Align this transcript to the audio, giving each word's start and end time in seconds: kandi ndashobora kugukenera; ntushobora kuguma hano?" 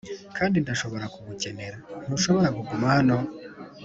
kandi 0.37 0.55
ndashobora 0.63 1.05
kugukenera; 1.13 1.77
ntushobora 2.05 2.49
kuguma 2.55 2.85
hano?" 2.95 3.17